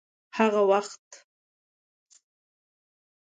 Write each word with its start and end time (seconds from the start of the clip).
هغه 0.37 0.61
وخت 0.71 1.07